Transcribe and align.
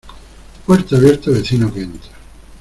Puerta 0.65 0.95
abierta, 0.95 1.29
vecino 1.29 1.71
que 1.71 1.81
entra. 1.83 2.09